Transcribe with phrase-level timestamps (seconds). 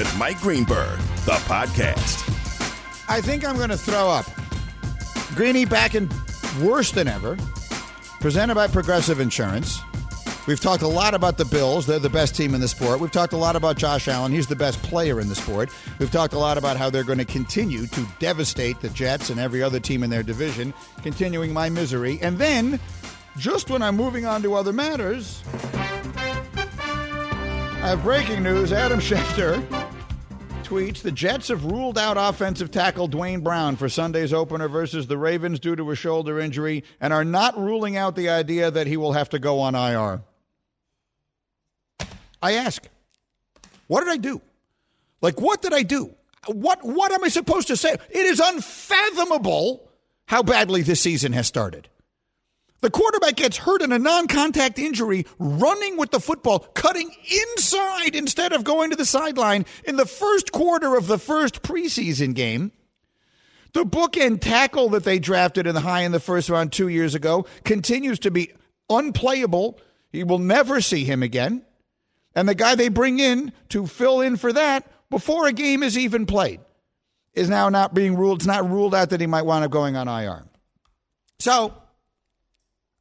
[0.00, 2.26] With Mike Greenberg, the podcast.
[3.06, 4.24] I think I'm going to throw up.
[5.34, 6.08] Greeny back in
[6.58, 7.36] worse than ever.
[8.18, 9.78] Presented by Progressive Insurance.
[10.46, 11.84] We've talked a lot about the Bills.
[11.84, 12.98] They're the best team in the sport.
[12.98, 14.32] We've talked a lot about Josh Allen.
[14.32, 15.68] He's the best player in the sport.
[15.98, 19.38] We've talked a lot about how they're going to continue to devastate the Jets and
[19.38, 20.72] every other team in their division,
[21.02, 22.18] continuing my misery.
[22.22, 22.80] And then,
[23.36, 25.42] just when I'm moving on to other matters,
[27.82, 28.72] I have breaking news.
[28.72, 29.89] Adam Schefter
[30.70, 35.18] tweets the Jets have ruled out offensive tackle Duane Brown for Sunday's opener versus the
[35.18, 38.96] Ravens due to a shoulder injury and are not ruling out the idea that he
[38.96, 40.22] will have to go on IR.
[42.40, 42.88] I ask,
[43.88, 44.40] what did I do?
[45.20, 46.14] Like, what did I do?
[46.46, 47.96] What, what am I supposed to say?
[48.08, 49.90] It is unfathomable
[50.26, 51.88] how badly this season has started.
[52.80, 58.14] The quarterback gets hurt in a non contact injury, running with the football, cutting inside
[58.14, 62.72] instead of going to the sideline in the first quarter of the first preseason game.
[63.72, 67.14] The bookend tackle that they drafted in the high in the first round two years
[67.14, 68.52] ago continues to be
[68.88, 69.78] unplayable.
[70.10, 71.64] You will never see him again.
[72.34, 75.98] And the guy they bring in to fill in for that before a game is
[75.98, 76.60] even played
[77.34, 78.38] is now not being ruled.
[78.38, 80.44] It's not ruled out that he might wind up going on IR.
[81.38, 81.79] So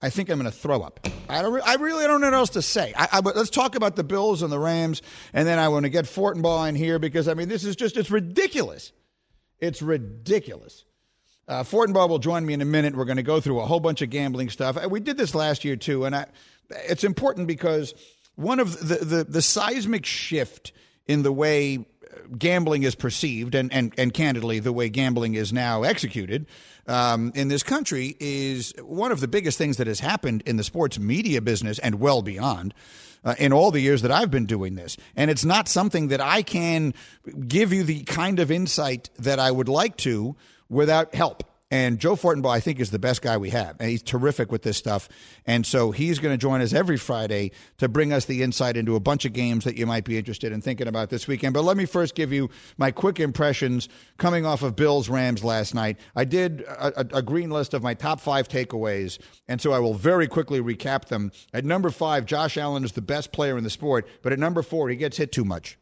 [0.02, 1.06] I think I'm going to throw up.
[1.28, 1.54] I don't.
[1.54, 2.94] re- I really don't know what else to say.
[2.96, 5.02] I, I, let's talk about the Bills and the Rams,
[5.34, 7.98] and then I want to get Fortenbaugh in here because I mean this is just
[7.98, 8.94] it's ridiculous.
[9.60, 10.86] It's ridiculous.
[11.48, 12.96] Uh, Fortenbaugh will join me in a minute.
[12.96, 14.84] We're going to go through a whole bunch of gambling stuff.
[14.88, 16.28] We did this last year too, and I,
[16.70, 17.94] it's important because
[18.36, 20.72] one of the, the the seismic shift
[21.08, 21.86] in the way
[22.38, 26.46] gambling is perceived, and and and candidly, the way gambling is now executed
[26.90, 30.64] um, in this country is one of the biggest things that has happened in the
[30.64, 32.74] sports media business and well beyond.
[33.22, 34.96] Uh, in all the years that I've been doing this.
[35.14, 36.94] And it's not something that I can
[37.50, 40.38] give you the kind of insight that I would like to
[40.70, 41.44] without help.
[41.72, 43.76] And Joe Fortenbaugh, I think, is the best guy we have.
[43.80, 45.08] And he's terrific with this stuff.
[45.46, 48.96] And so he's going to join us every Friday to bring us the insight into
[48.96, 51.54] a bunch of games that you might be interested in thinking about this weekend.
[51.54, 53.88] But let me first give you my quick impressions
[54.18, 56.00] coming off of Bills Rams last night.
[56.16, 59.20] I did a, a, a green list of my top five takeaways.
[59.48, 61.32] And so I will very quickly recap them.
[61.54, 64.08] At number five, Josh Allen is the best player in the sport.
[64.24, 65.78] But at number four, he gets hit too much.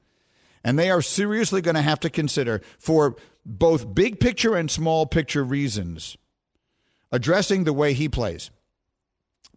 [0.66, 3.16] And they are seriously going to have to consider, for
[3.47, 6.18] both big picture and small picture reasons,
[7.12, 8.52] addressing the way he plays.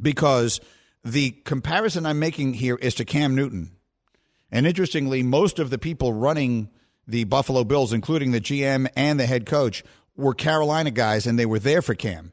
[0.01, 0.61] Because
[1.05, 3.73] the comparison I'm making here is to Cam Newton.
[4.51, 6.71] And interestingly, most of the people running
[7.07, 9.83] the Buffalo Bills, including the GM and the head coach,
[10.17, 12.33] were Carolina guys, and they were there for Cam.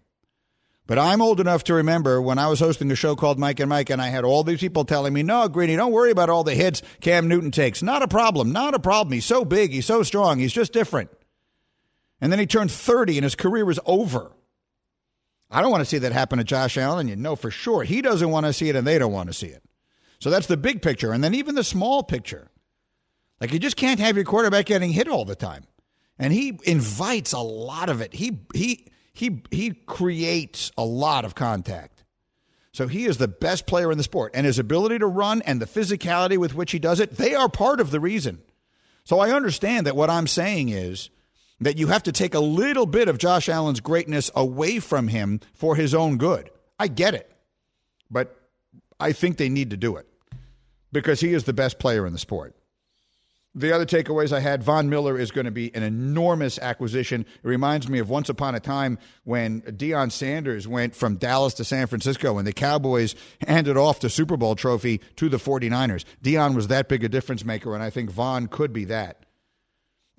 [0.85, 3.69] But I'm old enough to remember when I was hosting a show called Mike and
[3.69, 6.43] Mike, and I had all these people telling me, no, Greeny, don't worry about all
[6.43, 7.81] the hits Cam Newton takes.
[7.81, 8.51] Not a problem.
[8.51, 9.13] Not a problem.
[9.13, 9.71] He's so big.
[9.71, 10.39] He's so strong.
[10.39, 11.09] He's just different.
[12.19, 14.31] And then he turned 30 and his career was over.
[15.49, 18.01] I don't want to see that happen to Josh Allen, you know for sure he
[18.01, 19.63] doesn't want to see it, and they don't want to see it.
[20.19, 21.13] So that's the big picture.
[21.13, 22.49] And then even the small picture.
[23.39, 25.63] Like you just can't have your quarterback getting hit all the time.
[26.19, 28.13] And he invites a lot of it.
[28.13, 32.03] He he he he creates a lot of contact.
[32.71, 34.31] So he is the best player in the sport.
[34.35, 37.49] And his ability to run and the physicality with which he does it, they are
[37.49, 38.41] part of the reason.
[39.03, 41.09] So I understand that what I'm saying is
[41.59, 45.39] that you have to take a little bit of Josh Allen's greatness away from him
[45.53, 46.49] for his own good.
[46.79, 47.31] I get it.
[48.09, 48.35] But
[48.99, 50.07] I think they need to do it
[50.91, 52.55] because he is the best player in the sport.
[53.55, 57.21] The other takeaways I had Von Miller is going to be an enormous acquisition.
[57.21, 61.63] It reminds me of once upon a time when Deion Sanders went from Dallas to
[61.63, 63.15] San Francisco and the Cowboys
[63.47, 66.05] handed off the Super Bowl trophy to the 49ers.
[66.23, 69.25] Deion was that big a difference maker, and I think Von could be that.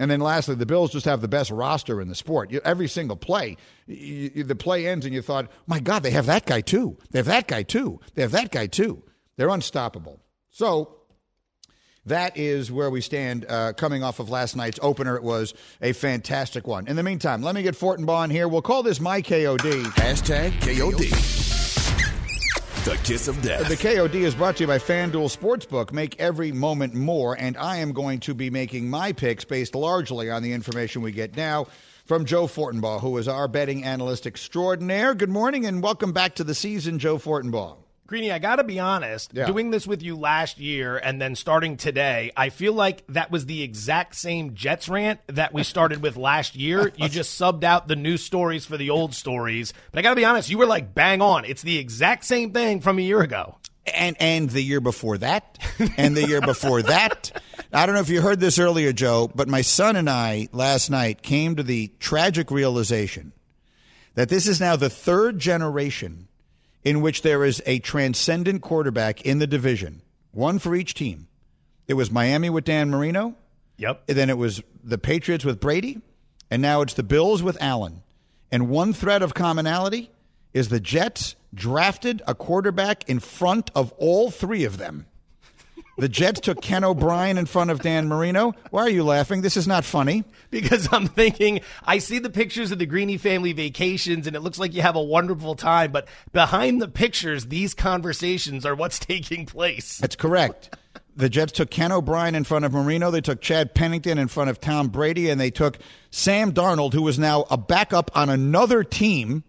[0.00, 2.50] And then lastly, the Bills just have the best roster in the sport.
[2.52, 3.56] You, every single play,
[3.86, 6.96] you, you- the play ends and you thought, my God, they have that guy too.
[7.10, 8.00] They have that guy too.
[8.14, 9.02] They have that guy too.
[9.36, 10.20] They're unstoppable.
[10.50, 10.94] So
[12.06, 15.16] that is where we stand uh, coming off of last night's opener.
[15.16, 15.52] It was
[15.82, 16.86] a fantastic one.
[16.86, 18.48] In the meantime, let me get Fortenbaugh in here.
[18.48, 19.82] We'll call this my KOD.
[19.94, 21.47] Hashtag KOD.
[22.88, 23.68] The kiss of death.
[23.68, 25.92] The KOD is brought to you by FanDuel Sportsbook.
[25.92, 30.30] Make every moment more, and I am going to be making my picks based largely
[30.30, 31.66] on the information we get now
[32.06, 35.14] from Joe Fortenbaugh, who is our betting analyst extraordinaire.
[35.14, 37.76] Good morning and welcome back to the season, Joe Fortenbaugh.
[38.08, 39.44] Greeny, I got to be honest, Yeah.
[39.46, 43.44] doing this with you last year and then starting today, I feel like that was
[43.44, 46.90] the exact same Jets rant that we started with last year.
[46.98, 49.74] You just subbed out the new stories for the old stories.
[49.92, 51.44] But I got to be honest, you were like bang on.
[51.44, 53.56] It's the exact same thing from a year ago.
[53.94, 55.58] and and the year before that,
[55.98, 57.30] and the year before that.
[57.72, 60.90] I don't know if you heard this earlier, Joe, but my son and I last
[60.90, 63.32] night came to the tragic realization
[64.14, 66.27] that this is now the third generation
[66.88, 70.00] in which there is a transcendent quarterback in the division,
[70.32, 71.28] one for each team.
[71.86, 73.34] It was Miami with Dan Marino,
[73.76, 74.04] Yep.
[74.08, 76.00] and then it was the Patriots with Brady,
[76.50, 78.02] and now it's the Bills with Allen.
[78.50, 80.10] And one thread of commonality
[80.54, 85.04] is the Jets drafted a quarterback in front of all three of them.
[85.98, 88.54] The Jets took Ken O'Brien in front of Dan Marino.
[88.70, 89.42] Why are you laughing?
[89.42, 90.22] This is not funny.
[90.48, 94.60] Because I'm thinking, I see the pictures of the Greeny family vacations and it looks
[94.60, 99.44] like you have a wonderful time, but behind the pictures, these conversations are what's taking
[99.44, 99.98] place.
[99.98, 100.76] That's correct.
[101.16, 103.10] The Jets took Ken O'Brien in front of Marino.
[103.10, 105.78] They took Chad Pennington in front of Tom Brady, and they took
[106.12, 109.42] Sam Darnold, who is now a backup on another team,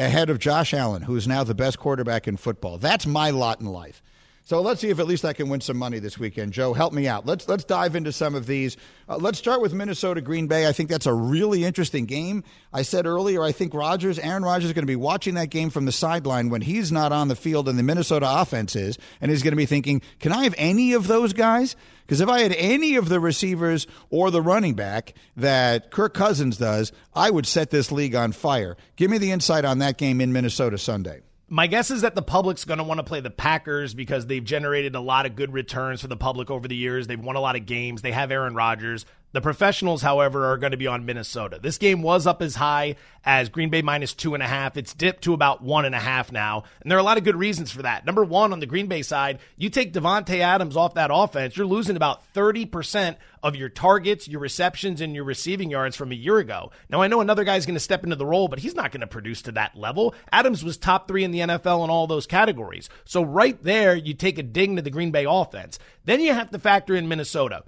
[0.00, 2.78] ahead of Josh Allen, who is now the best quarterback in football.
[2.78, 4.02] That's my lot in life.
[4.44, 6.52] So let's see if at least I can win some money this weekend.
[6.52, 7.24] Joe, help me out.
[7.24, 8.76] Let's let's dive into some of these.
[9.08, 10.66] Uh, let's start with Minnesota Green Bay.
[10.66, 12.42] I think that's a really interesting game.
[12.72, 15.70] I said earlier, I think Rodgers, Aaron Rodgers, is going to be watching that game
[15.70, 19.30] from the sideline when he's not on the field and the Minnesota offense is, and
[19.30, 22.40] he's going to be thinking, "Can I have any of those guys?" Because if I
[22.40, 27.46] had any of the receivers or the running back that Kirk Cousins does, I would
[27.46, 28.76] set this league on fire.
[28.96, 31.22] Give me the insight on that game in Minnesota Sunday.
[31.52, 34.42] My guess is that the public's going to want to play the Packers because they've
[34.42, 37.08] generated a lot of good returns for the public over the years.
[37.08, 38.00] They've won a lot of games.
[38.00, 39.04] They have Aaron Rodgers.
[39.32, 41.58] The professionals, however, are going to be on Minnesota.
[41.60, 44.76] This game was up as high as Green Bay minus two and a half.
[44.76, 46.64] It's dipped to about one and a half now.
[46.82, 48.04] And there are a lot of good reasons for that.
[48.04, 51.66] Number one, on the Green Bay side, you take Davante Adams off that offense, you're
[51.66, 56.36] losing about 30% of your targets, your receptions, and your receiving yards from a year
[56.36, 56.70] ago.
[56.90, 59.00] Now, I know another guy's going to step into the role, but he's not going
[59.00, 60.14] to produce to that level.
[60.30, 62.90] Adams was top three in the NFL in all those categories.
[63.04, 65.78] So, right there, you take a ding to the Green Bay offense.
[66.04, 67.64] Then you have to factor in Minnesota.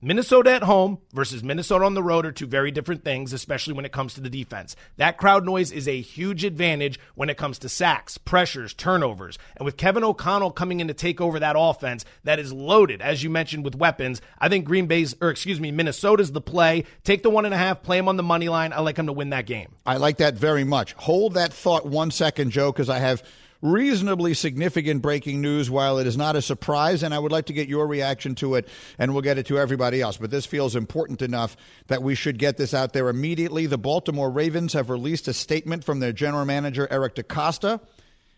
[0.00, 3.84] Minnesota at home versus Minnesota on the road are two very different things, especially when
[3.84, 4.76] it comes to the defense.
[4.96, 9.38] That crowd noise is a huge advantage when it comes to sacks, pressures, turnovers.
[9.56, 13.24] And with Kevin O'Connell coming in to take over that offense that is loaded, as
[13.24, 16.84] you mentioned, with weapons, I think Green Bay's, or excuse me, Minnesota's the play.
[17.02, 18.72] Take the one and a half, play him on the money line.
[18.72, 19.74] I like him to win that game.
[19.84, 20.92] I like that very much.
[20.92, 23.24] Hold that thought one second, Joe, because I have
[23.60, 27.52] reasonably significant breaking news while it is not a surprise, and I would like to
[27.52, 28.68] get your reaction to it,
[28.98, 30.16] and we'll get it to everybody else.
[30.16, 31.56] But this feels important enough
[31.88, 33.66] that we should get this out there immediately.
[33.66, 37.80] The Baltimore Ravens have released a statement from their general manager, Eric DeCosta,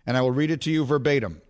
[0.07, 1.43] and I will read it to you verbatim.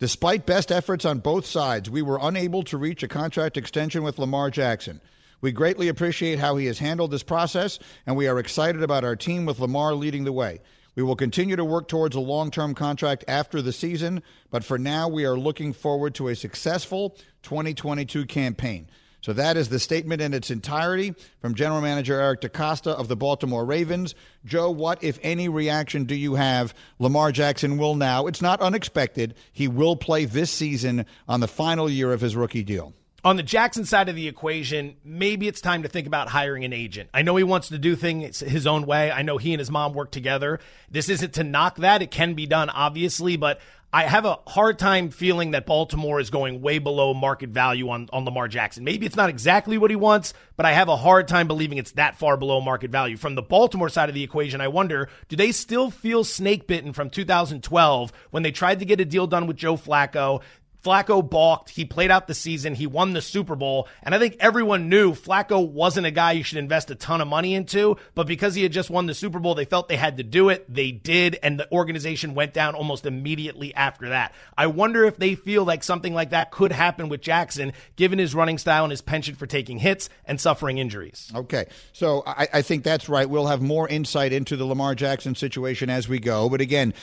[0.00, 4.18] Despite best efforts on both sides, we were unable to reach a contract extension with
[4.18, 5.00] Lamar Jackson.
[5.40, 9.14] We greatly appreciate how he has handled this process, and we are excited about our
[9.14, 10.60] team with Lamar leading the way.
[10.94, 14.78] We will continue to work towards a long term contract after the season, but for
[14.78, 18.88] now, we are looking forward to a successful 2022 campaign.
[19.22, 23.14] So that is the statement in its entirety from General Manager Eric DeCosta of the
[23.14, 24.16] Baltimore Ravens.
[24.44, 26.74] Joe, what, if any, reaction do you have?
[26.98, 31.88] Lamar Jackson will now, it's not unexpected, he will play this season on the final
[31.88, 32.94] year of his rookie deal.
[33.24, 36.72] On the Jackson side of the equation, maybe it's time to think about hiring an
[36.72, 37.08] agent.
[37.14, 39.12] I know he wants to do things his own way.
[39.12, 40.58] I know he and his mom work together.
[40.90, 42.02] This isn't to knock that.
[42.02, 43.60] It can be done, obviously, but
[43.94, 48.08] I have a hard time feeling that Baltimore is going way below market value on,
[48.10, 48.84] on Lamar Jackson.
[48.84, 51.92] Maybe it's not exactly what he wants, but I have a hard time believing it's
[51.92, 53.18] that far below market value.
[53.18, 56.94] From the Baltimore side of the equation, I wonder do they still feel snake bitten
[56.94, 60.40] from 2012 when they tried to get a deal done with Joe Flacco?
[60.82, 61.70] Flacco balked.
[61.70, 62.74] He played out the season.
[62.74, 63.88] He won the Super Bowl.
[64.02, 67.28] And I think everyone knew Flacco wasn't a guy you should invest a ton of
[67.28, 67.96] money into.
[68.14, 70.48] But because he had just won the Super Bowl, they felt they had to do
[70.48, 70.72] it.
[70.72, 71.38] They did.
[71.42, 74.34] And the organization went down almost immediately after that.
[74.56, 78.34] I wonder if they feel like something like that could happen with Jackson, given his
[78.34, 81.30] running style and his penchant for taking hits and suffering injuries.
[81.34, 81.66] Okay.
[81.92, 83.28] So I, I think that's right.
[83.28, 86.48] We'll have more insight into the Lamar Jackson situation as we go.
[86.48, 86.94] But again,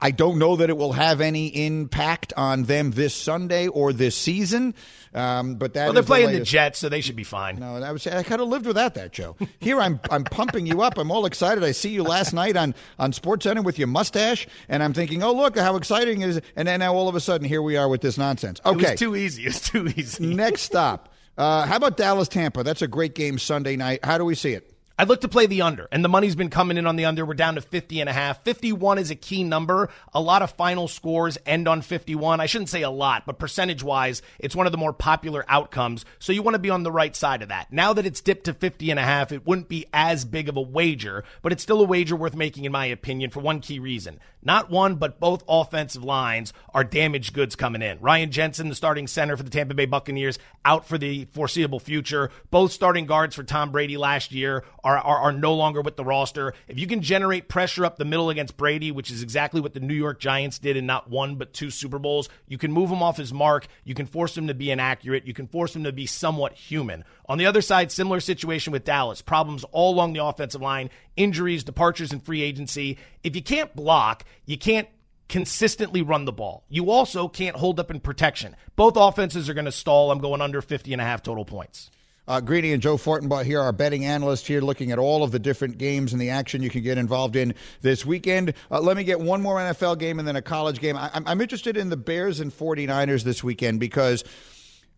[0.00, 4.16] I don't know that it will have any impact on them this Sunday or this
[4.16, 4.74] season.
[5.12, 6.50] Um, but that well, they're is playing the, latest.
[6.52, 7.58] Jets, so they should be fine.
[7.58, 9.36] No, I was I kind of lived without that, Joe.
[9.58, 10.98] Here I'm I'm pumping you up.
[10.98, 11.64] I'm all excited.
[11.64, 15.22] I see you last night on on Sports Center with your mustache, and I'm thinking,
[15.22, 16.40] oh look how exciting it is.
[16.54, 18.60] And then now all of a sudden here we are with this nonsense.
[18.64, 19.46] Okay, It was too easy.
[19.50, 20.26] It's too easy.
[20.26, 21.12] next stop.
[21.36, 22.62] Uh, how about Dallas Tampa?
[22.62, 24.04] That's a great game Sunday night.
[24.04, 24.69] How do we see it?
[25.00, 27.24] I'd look to play the under, and the money's been coming in on the under.
[27.24, 28.44] We're down to 50 and a half.
[28.44, 29.88] 51 is a key number.
[30.12, 32.38] A lot of final scores end on 51.
[32.38, 36.04] I shouldn't say a lot, but percentage wise, it's one of the more popular outcomes.
[36.18, 37.72] So you want to be on the right side of that.
[37.72, 40.58] Now that it's dipped to 50 and a half, it wouldn't be as big of
[40.58, 43.78] a wager, but it's still a wager worth making, in my opinion, for one key
[43.78, 44.20] reason.
[44.42, 48.00] Not one, but both offensive lines are damaged goods coming in.
[48.00, 52.30] Ryan Jensen, the starting center for the Tampa Bay Buccaneers, out for the foreseeable future.
[52.50, 56.04] Both starting guards for Tom Brady last year are, are, are no longer with the
[56.04, 56.54] roster.
[56.68, 59.80] If you can generate pressure up the middle against Brady, which is exactly what the
[59.80, 63.02] New York Giants did in not one but two Super Bowls, you can move him
[63.02, 63.66] off his mark.
[63.84, 65.26] You can force him to be inaccurate.
[65.26, 67.04] You can force him to be somewhat human.
[67.26, 69.22] On the other side, similar situation with Dallas.
[69.22, 72.98] Problems all along the offensive line, injuries, departures and free agency.
[73.22, 74.88] If you can't block, you can't
[75.30, 76.64] consistently run the ball.
[76.68, 78.56] You also can't hold up in protection.
[78.74, 80.10] Both offenses are going to stall.
[80.10, 81.90] I'm going under 50 and a half total points.
[82.28, 85.38] Uh, Greeny and Joe Fortenbaugh here, our betting analyst here, looking at all of the
[85.38, 88.54] different games and the action you can get involved in this weekend.
[88.70, 90.96] Uh, let me get one more NFL game and then a college game.
[90.96, 94.22] I, I'm interested in the Bears and 49ers this weekend because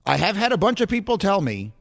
[0.05, 1.73] I have had a bunch of people tell me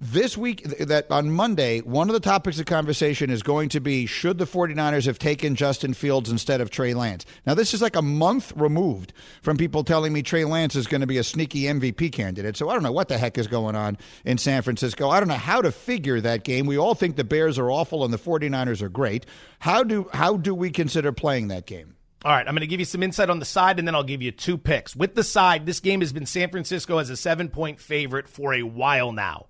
[0.00, 4.04] this week that on Monday, one of the topics of conversation is going to be
[4.04, 7.24] should the 49ers have taken Justin Fields instead of Trey Lance?
[7.46, 11.00] Now, this is like a month removed from people telling me Trey Lance is going
[11.00, 12.56] to be a sneaky MVP candidate.
[12.56, 15.08] So I don't know what the heck is going on in San Francisco.
[15.08, 16.66] I don't know how to figure that game.
[16.66, 19.24] We all think the Bears are awful and the 49ers are great.
[19.60, 21.96] How do how do we consider playing that game?
[22.22, 24.02] All right, I'm going to give you some insight on the side, and then I'll
[24.02, 24.96] give you two picks.
[24.96, 28.52] With the side, this game has been San Francisco as a seven point favorite for
[28.52, 29.46] a while now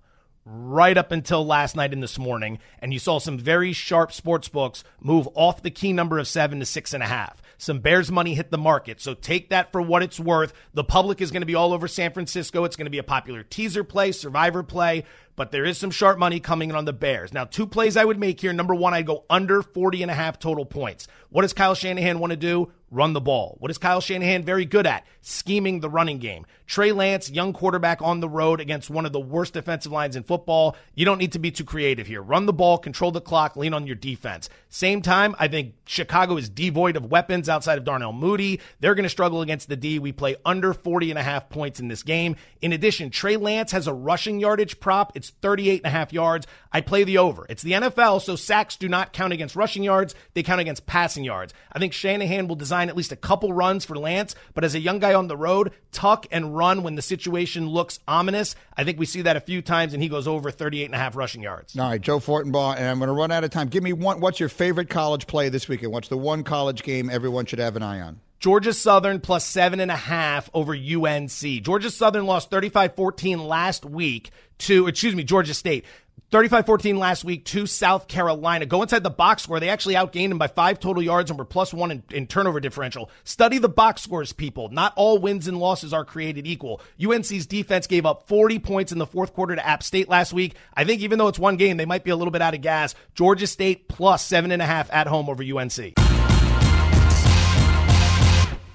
[0.49, 4.47] right up until last night and this morning, and you saw some very sharp sports
[4.47, 7.41] books move off the key number of seven to six and a half.
[7.57, 10.53] Some Bears money hit the market, so take that for what it's worth.
[10.73, 12.63] The public is going to be all over San Francisco.
[12.63, 15.03] It's going to be a popular teaser play, survivor play,
[15.35, 17.33] but there is some sharp money coming in on the Bears.
[17.33, 18.53] Now, two plays I would make here.
[18.53, 21.07] Number one, I'd go under 40 and a half total points.
[21.29, 22.71] What does Kyle Shanahan want to do?
[22.89, 23.57] Run the ball.
[23.59, 25.05] What is Kyle Shanahan very good at?
[25.21, 26.45] Scheming the running game.
[26.67, 30.23] Trey Lance, young quarterback on the road against one of the worst defensive lines in
[30.23, 30.75] football.
[30.95, 32.21] You don't need to be too creative here.
[32.21, 34.49] Run the ball, control the clock, lean on your defense.
[34.69, 38.59] Same time, I think Chicago is devoid of weapons outside of Darnell Mooney.
[38.81, 39.97] They're going to struggle against the D.
[39.99, 42.35] We play under 40 and a half points in this game.
[42.61, 45.15] In addition, Trey Lance has a rushing yardage prop.
[45.15, 46.47] It's 38 and a half yards.
[46.71, 47.45] I play the over.
[47.49, 50.15] It's the NFL, so sacks do not count against rushing yards.
[50.33, 51.53] They count against passing yards.
[51.71, 54.79] I think Shanahan will design at least a couple runs for Lance, but as a
[54.79, 58.55] young guy on the road, tuck and run when the situation looks ominous.
[58.75, 60.97] I think we see that a few times, and he goes over 38 and a
[60.97, 61.77] half rushing yards.
[61.77, 63.67] All right, Joe Fortenbaugh, and I'm going to run out of time.
[63.67, 64.19] Give me one.
[64.19, 65.91] What's your favorite college play this weekend?
[65.91, 68.19] What's the one college game everyone should have an eye on?
[68.39, 71.63] Georgia Southern plus seven and a half over UNC.
[71.63, 75.85] Georgia Southern lost 35 14 last week to, excuse me, Georgia State.
[76.29, 78.65] 35 14 last week to South Carolina.
[78.65, 79.59] Go inside the box score.
[79.61, 82.59] They actually outgained them by five total yards and were plus one in, in, turnover
[82.59, 83.09] differential.
[83.23, 84.67] Study the box scores, people.
[84.69, 86.81] Not all wins and losses are created equal.
[87.03, 90.55] UNC's defense gave up 40 points in the fourth quarter to App State last week.
[90.73, 92.61] I think even though it's one game, they might be a little bit out of
[92.61, 92.93] gas.
[93.15, 96.06] Georgia State plus seven and a half at home over UNC.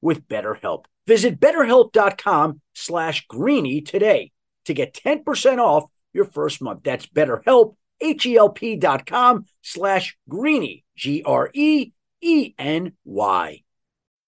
[0.00, 0.84] with BetterHelp.
[1.06, 4.32] Visit betterhelp.com slash greeny today
[4.66, 6.82] to get 10% off your first month.
[6.84, 11.92] That's betterhelp, H-E-L-P dot com slash greeny, G-R-E-E-N-Y.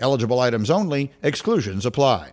[0.00, 2.32] Eligible items only, exclusions apply.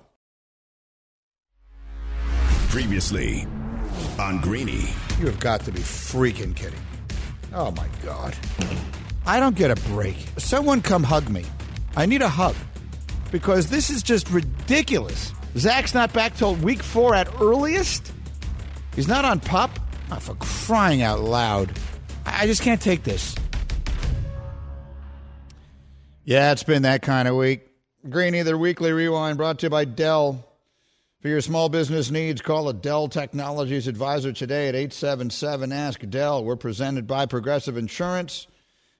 [2.69, 3.47] Previously
[4.19, 4.89] on Greeny.
[5.19, 6.79] You have got to be freaking kidding.
[7.53, 8.35] Oh my God.
[9.25, 10.17] I don't get a break.
[10.37, 11.45] Someone come hug me.
[11.95, 12.55] I need a hug
[13.31, 15.33] because this is just ridiculous.
[15.57, 18.11] Zach's not back till week four at earliest.
[18.93, 19.71] He's not on pup.
[20.11, 21.71] Oh, ah, for crying out loud.
[22.25, 23.35] I just can't take this.
[26.27, 27.67] Yeah, it's been that kind of week.
[28.09, 30.43] Greeny, the weekly rewind brought to you by Dell.
[31.21, 36.43] For your small business needs, call a Dell Technologies advisor today at 877 Ask Dell.
[36.43, 38.47] We're presented by Progressive Insurance.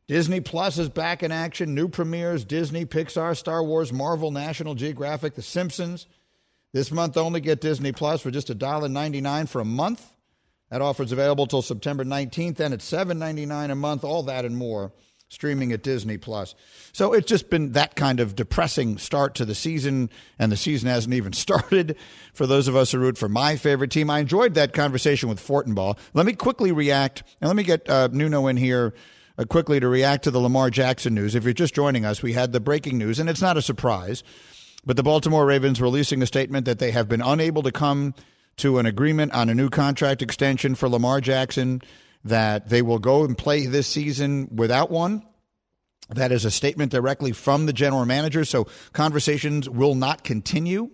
[0.08, 1.74] Disney Plus is back in action.
[1.74, 6.06] New premieres Disney, Pixar, Star Wars, Marvel, National Geographic, The Simpsons.
[6.74, 10.14] This month only get Disney Plus for just $1.99 for a month.
[10.70, 14.04] That offer is available till September 19th, and it's $7.99 a month.
[14.04, 14.92] All that and more
[15.30, 16.56] streaming at Disney Plus.
[16.94, 20.88] So it's just been that kind of depressing start to the season, and the season
[20.88, 21.98] hasn't even started
[22.34, 24.10] for those of us who root for my favorite team.
[24.10, 25.98] I enjoyed that conversation with Fortenbaugh.
[26.14, 28.94] Let me quickly react, and let me get uh, Nuno in here
[29.38, 31.36] uh, quickly to react to the Lamar Jackson news.
[31.36, 34.24] If you're just joining us, we had the breaking news, and it's not a surprise,
[34.86, 38.14] but the Baltimore Ravens releasing a statement that they have been unable to come
[38.58, 41.82] to an agreement on a new contract extension for Lamar Jackson,
[42.26, 45.24] that they will go and play this season without one.
[46.10, 50.92] That is a statement directly from the general manager, so conversations will not continue.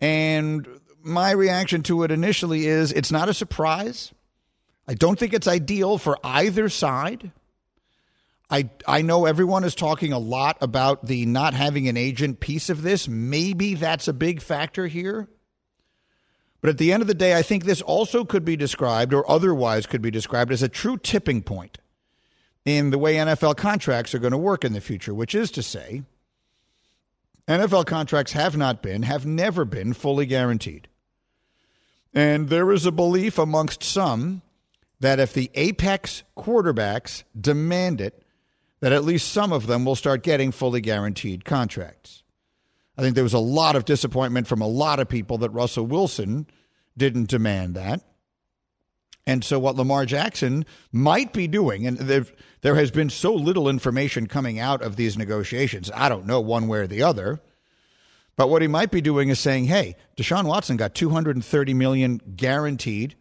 [0.00, 0.66] And
[1.02, 4.12] my reaction to it initially is it's not a surprise.
[4.86, 7.32] I don't think it's ideal for either side.
[8.50, 12.68] I I know everyone is talking a lot about the not having an agent piece
[12.68, 13.08] of this.
[13.08, 15.28] Maybe that's a big factor here.
[16.64, 19.30] But at the end of the day, I think this also could be described or
[19.30, 21.76] otherwise could be described as a true tipping point
[22.64, 25.62] in the way NFL contracts are going to work in the future, which is to
[25.62, 26.04] say,
[27.46, 30.88] NFL contracts have not been, have never been fully guaranteed.
[32.14, 34.40] And there is a belief amongst some
[35.00, 38.22] that if the apex quarterbacks demand it,
[38.80, 42.23] that at least some of them will start getting fully guaranteed contracts.
[42.96, 45.86] I think there was a lot of disappointment from a lot of people that Russell
[45.86, 46.46] Wilson
[46.96, 48.02] didn't demand that.
[49.26, 54.26] And so, what Lamar Jackson might be doing, and there, has been so little information
[54.26, 57.40] coming out of these negotiations, I don't know one way or the other.
[58.36, 63.14] But what he might be doing is saying, "Hey, Deshaun Watson got 230 million guaranteed.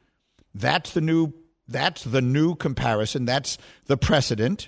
[0.54, 1.34] That's the new.
[1.68, 3.24] That's the new comparison.
[3.24, 4.68] That's the precedent.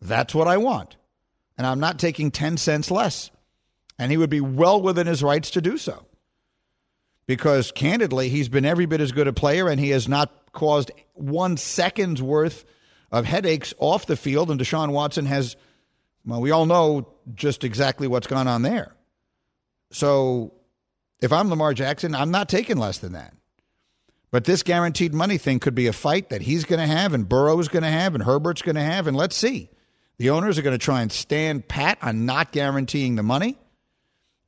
[0.00, 0.96] That's what I want,
[1.58, 3.30] and I'm not taking 10 cents less."
[3.98, 6.06] And he would be well within his rights to do so
[7.26, 10.90] because candidly, he's been every bit as good a player and he has not caused
[11.14, 12.64] one second's worth
[13.10, 14.50] of headaches off the field.
[14.50, 15.56] And Deshaun Watson has,
[16.24, 18.94] well, we all know just exactly what's gone on there.
[19.90, 20.52] So
[21.20, 23.34] if I'm Lamar Jackson, I'm not taking less than that.
[24.30, 27.28] But this guaranteed money thing could be a fight that he's going to have and
[27.28, 29.06] Burrow's going to have and Herbert's going to have.
[29.06, 29.70] And let's see.
[30.18, 33.58] The owners are going to try and stand pat on not guaranteeing the money.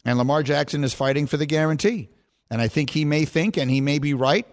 [0.08, 2.08] And Lamar Jackson is fighting for the guarantee.
[2.50, 4.46] And I think he may think, and he may be right,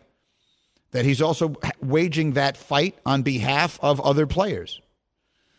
[0.91, 4.81] that he's also waging that fight on behalf of other players.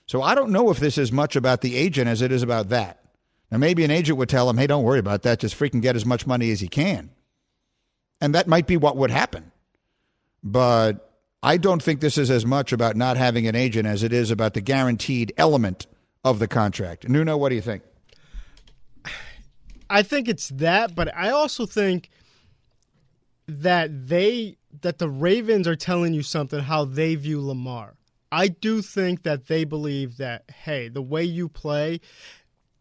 [0.05, 2.69] So I don't know if this is much about the agent as it is about
[2.69, 3.01] that.
[3.51, 5.41] Now, maybe an agent would tell him, hey, don't worry about that.
[5.41, 7.09] Just freaking get as much money as he can.
[8.21, 9.51] And that might be what would happen.
[10.43, 11.11] But
[11.43, 14.31] I don't think this is as much about not having an agent as it is
[14.31, 15.87] about the guaranteed element
[16.23, 17.09] of the contract.
[17.09, 17.83] Nuno, what do you think?
[19.89, 22.11] I think it's that, but I also think
[23.47, 27.95] that they that the Ravens are telling you something how they view Lamar.
[28.33, 32.01] I do think that they believe that hey, the way you play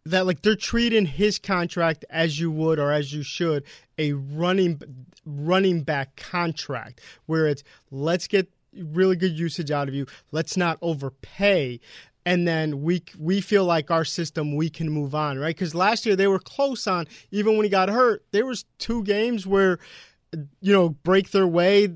[0.05, 3.63] that like they're treating his contract as you would or as you should
[3.97, 4.79] a running
[5.25, 10.05] running back contract where it's let's get really good usage out of you.
[10.31, 11.79] Let's not overpay
[12.27, 15.55] and then we we feel like our system we can move on, right?
[15.55, 18.25] Cuz last year they were close on even when he got hurt.
[18.31, 19.79] There was two games where
[20.61, 21.95] you know, break their way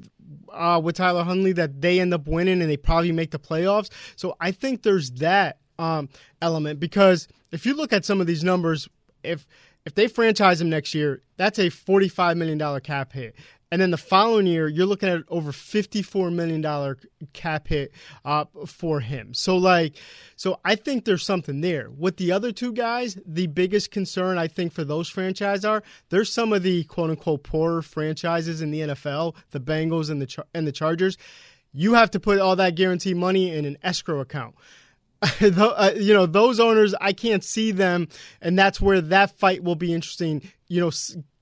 [0.54, 3.90] uh, with Tyler Huntley that they end up winning and they probably make the playoffs.
[4.16, 6.10] So I think there's that um,
[6.42, 8.88] element because if you look at some of these numbers,
[9.24, 9.48] if
[9.86, 13.36] if they franchise him next year, that's a $45 million cap hit.
[13.72, 16.96] And then the following year, you're looking at over $54 million
[17.34, 17.92] cap hit
[18.26, 19.34] uh, for him.
[19.34, 19.96] So, like,
[20.36, 21.90] so I think there's something there.
[21.92, 26.34] With the other two guys, the biggest concern I think for those franchises are there's
[26.34, 30.66] some of the quote unquote poorer franchises in the NFL, the Bengals and the, and
[30.66, 31.18] the Chargers.
[31.72, 34.56] You have to put all that guarantee money in an escrow account.
[35.42, 38.08] Uh, you know those owners i can't see them
[38.42, 40.90] and that's where that fight will be interesting you know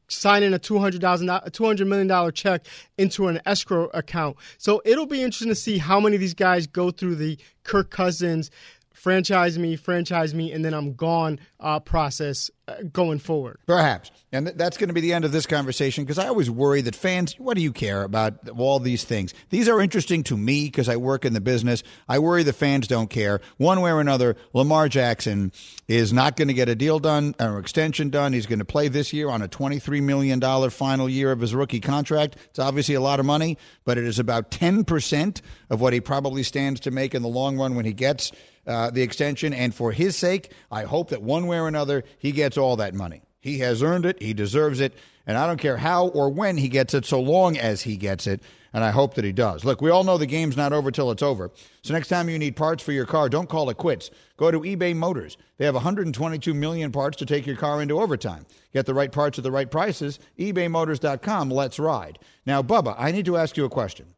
[0.08, 2.66] signing a $200,000 $200 million check
[2.98, 4.38] into an escrow account.
[4.58, 7.90] So it'll be interesting to see how many of these guys go through the Kirk
[7.90, 8.50] Cousins
[8.98, 13.60] franchise me, franchise me, and then I'm gone uh, process uh, going forward.
[13.66, 14.12] Perhaps.
[14.32, 16.82] And th- that's going to be the end of this conversation because I always worry
[16.82, 19.34] that fans, what do you care about all these things?
[19.50, 21.84] These are interesting to me because I work in the business.
[22.10, 23.40] I worry the fans don't care.
[23.58, 25.52] One way or another, Lamar Jackson
[25.88, 28.34] is not going to get a deal done or extension done.
[28.34, 31.80] He's going to play this year on a $23 million final year of his rookie
[31.80, 32.36] contract.
[32.50, 36.44] It's obviously a lot of money, but it is about 10% of what he probably
[36.44, 38.32] stands to make in the long run when he gets
[38.68, 39.54] uh, the extension.
[39.54, 42.94] And for his sake, I hope that one way or another, he gets all that
[42.94, 43.22] money.
[43.40, 44.94] He has earned it, he deserves it.
[45.26, 48.28] And I don't care how or when he gets it, so long as he gets
[48.28, 48.42] it.
[48.74, 49.66] And I hope that he does.
[49.66, 51.52] Look, we all know the game's not over till it's over.
[51.82, 54.12] So next time you need parts for your car, don't call it quits.
[54.38, 55.38] Go to eBay Motors.
[55.58, 58.46] They have 122 million parts to take your car into overtime.
[58.74, 60.20] Get the right parts at the right prices.
[60.38, 61.50] ebaymotors.com.
[61.50, 62.20] Let's ride.
[62.46, 64.14] Now, Bubba, I need to ask you a question.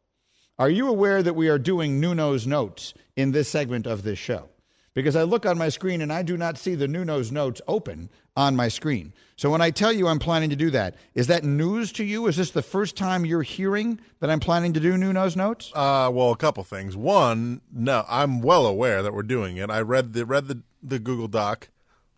[0.58, 4.48] Are you aware that we are doing Nuno's notes in this segment of this show?
[4.92, 8.10] Because I look on my screen and I do not see the Nuno's notes open
[8.36, 9.12] on my screen.
[9.36, 12.26] So when I tell you I'm planning to do that, is that news to you?
[12.26, 15.70] Is this the first time you're hearing that I'm planning to do Nuno's notes?
[15.74, 16.96] Uh, well, a couple things.
[16.96, 19.70] One, no, I'm well aware that we're doing it.
[19.70, 21.68] I read the read the, the Google Doc.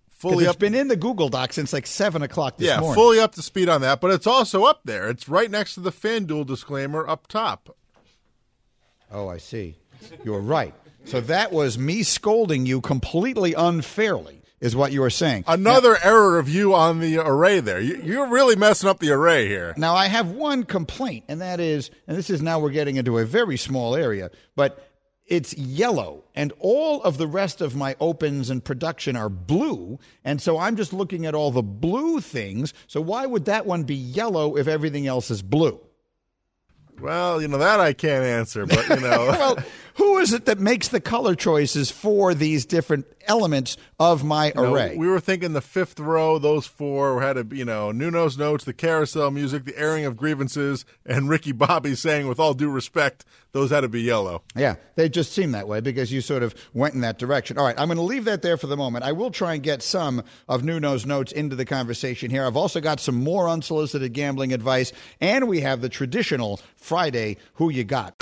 [0.09, 2.95] Fully it's up, been in the Google Doc since like seven o'clock this yeah, morning.
[2.95, 4.01] fully up to speed on that.
[4.01, 5.11] But it's also up there.
[5.11, 7.77] It's right next to the FanDuel disclaimer up top.
[9.11, 9.77] Oh, I see.
[10.25, 10.75] You're right.
[11.05, 15.45] So that was me scolding you completely unfairly, is what you were saying.
[15.47, 17.81] Another now, error of you on the array there.
[17.81, 19.75] You, are really messing up the array here.
[19.77, 23.19] Now, I have one complaint, and that is, and this is now we're getting into
[23.19, 24.89] a very small area, but
[25.27, 29.99] it's yellow, and all of the rest of my opens and production are blue.
[30.25, 32.75] And so I'm just looking at all the blue things.
[32.87, 35.81] So why would that one be yellow if everything else is blue?
[37.01, 39.27] Well, you know that I can't answer, but you know.
[39.27, 39.59] well,
[39.95, 44.55] who is it that makes the color choices for these different elements of my you
[44.55, 44.97] know, array?
[44.97, 48.73] we were thinking the fifth row; those four had a you know Nuno's notes, the
[48.73, 53.71] carousel music, the airing of grievances, and Ricky Bobby saying, "With all due respect, those
[53.71, 56.95] had to be yellow." Yeah, they just seem that way because you sort of went
[56.95, 57.59] in that direction.
[57.59, 59.05] All right, I'm going to leave that there for the moment.
[59.05, 62.47] I will try and get some of Nuno's notes into the conversation here.
[62.47, 67.71] I've also got some more unsolicited gambling advice, and we have the traditional Friday "Who
[67.71, 68.22] You Got."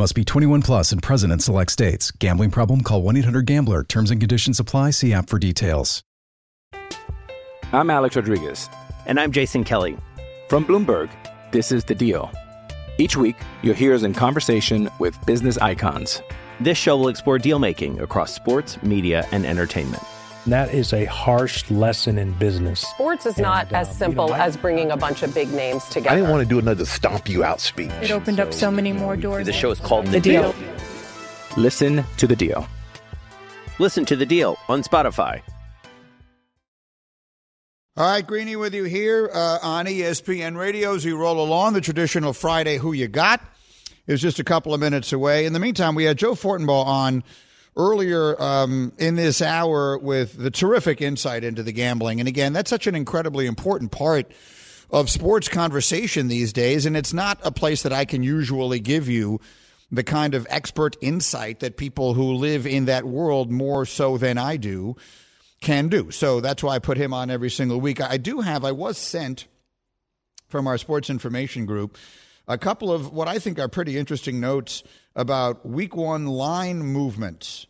[0.00, 2.10] Must be 21 plus and present in select states.
[2.10, 2.80] Gambling problem?
[2.80, 3.84] Call 1 800 GAMBLER.
[3.84, 4.92] Terms and conditions apply.
[4.92, 6.02] See app for details.
[7.70, 8.70] I'm Alex Rodriguez.
[9.04, 9.98] And I'm Jason Kelly.
[10.48, 11.10] From Bloomberg,
[11.52, 12.30] this is The Deal.
[12.96, 16.22] Each week, you'll hear us in conversation with business icons.
[16.60, 20.02] This show will explore deal making across sports, media, and entertainment.
[20.46, 22.80] That is a harsh lesson in business.
[22.80, 25.34] Sports is not And, uh, as simple you know, I- as bringing a bunch of
[25.34, 26.10] big names together.
[26.10, 27.90] I didn't want to do another stomp you out speech.
[28.00, 29.46] It opened up so many more doors.
[29.46, 30.54] The show is called The Deal.
[31.56, 32.66] Listen to The Deal.
[33.78, 35.42] Listen to The Deal on Spotify.
[37.96, 41.74] All right, Greeny with you here uh, on ESPN Radio as we roll along.
[41.74, 43.42] The traditional Friday Who You Got
[44.06, 45.44] is just a couple of minutes away.
[45.44, 47.24] In the meantime, we had Joe Fortenbaugh on
[47.76, 52.20] earlier um, in this hour with the terrific insight into the gambling.
[52.20, 54.30] And again, that's such an incredibly important part
[54.90, 56.84] of sports conversation these days.
[56.86, 59.40] And it's not a place that I can usually give you
[59.92, 64.38] the kind of expert insight that people who live in that world more so than
[64.38, 64.96] I do
[65.60, 66.10] can do.
[66.10, 68.00] So that's why I put him on every single week.
[68.00, 69.46] I do have, I was sent
[70.48, 71.96] from our sports information group
[72.48, 74.82] a couple of what I think are pretty interesting notes
[75.16, 77.66] about week one line movements.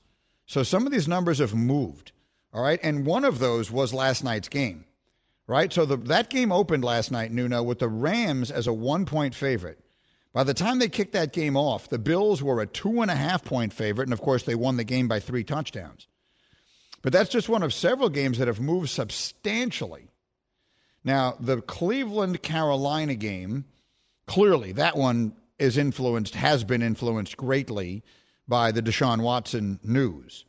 [0.46, 2.12] So some of these numbers have moved.
[2.52, 2.80] All right.
[2.82, 4.84] And one of those was last night's game.
[5.46, 5.72] Right.
[5.72, 9.34] So the, that game opened last night, Nuno, with the Rams as a one point
[9.34, 9.80] favorite.
[10.32, 13.16] By the time they kicked that game off, the Bills were a two and a
[13.16, 14.04] half point favorite.
[14.04, 16.06] And of course, they won the game by three touchdowns.
[17.02, 20.08] But that's just one of several games that have moved substantially.
[21.02, 23.64] Now, the Cleveland Carolina game,
[24.26, 28.02] clearly that one is influenced, has been influenced greatly
[28.48, 30.44] by the Deshaun Watson news.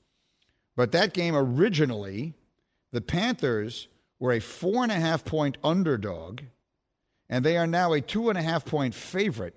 [0.75, 2.33] But that game originally,
[2.91, 3.87] the Panthers
[4.19, 6.41] were a four and a half point underdog,
[7.29, 9.55] and they are now a two and a half point favorite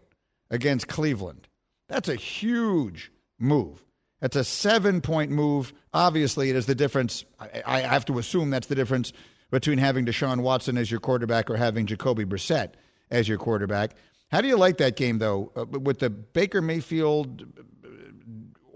[0.50, 1.48] against Cleveland.
[1.88, 3.84] That's a huge move.
[4.20, 5.72] That's a seven point move.
[5.92, 7.24] Obviously, it is the difference.
[7.38, 9.12] I, I have to assume that's the difference
[9.50, 12.72] between having Deshaun Watson as your quarterback or having Jacoby Brissett
[13.10, 13.94] as your quarterback.
[14.34, 17.44] How do you like that game, though, uh, with the Baker Mayfield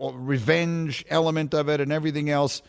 [0.00, 2.62] uh, revenge element of it and everything else?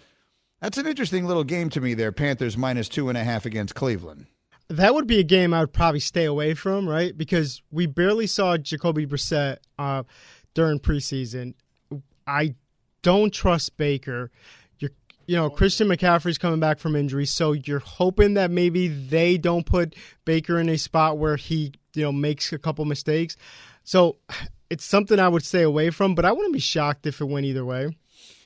[0.59, 2.11] That's an interesting little game to me there.
[2.11, 4.25] Panthers minus two and a half against Cleveland.
[4.69, 7.15] That would be a game I would probably stay away from, right?
[7.15, 10.01] Because we barely saw Jacoby Brissett uh,
[10.55, 11.53] during preseason.
[12.25, 12.55] I
[13.03, 14.31] don't trust Baker.
[14.79, 14.91] You're,
[15.27, 19.67] you know, Christian McCaffrey's coming back from injury, so you're hoping that maybe they don't
[19.67, 23.37] put Baker in a spot where he, you know, makes a couple mistakes.
[23.83, 24.17] So
[24.69, 27.45] it's something I would stay away from, but I wouldn't be shocked if it went
[27.45, 27.95] either way.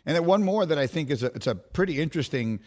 [0.06, 2.60] And then one more that I think is a, it's a pretty interesting